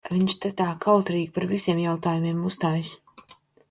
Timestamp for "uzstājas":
2.53-2.95